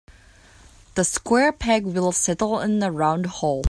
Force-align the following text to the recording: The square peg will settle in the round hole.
The 0.95 1.03
square 1.03 1.51
peg 1.51 1.85
will 1.85 2.11
settle 2.11 2.59
in 2.59 2.79
the 2.79 2.89
round 2.89 3.27
hole. 3.27 3.59